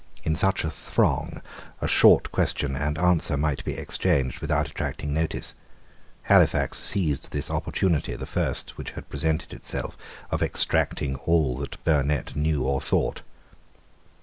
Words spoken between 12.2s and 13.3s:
knew or thought.